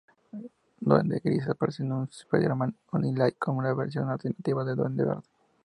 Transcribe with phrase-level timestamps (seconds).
[0.79, 5.21] Duende Gris aparece en "Spider-Man Unlimited" como una versión alternativa del Duende Verde.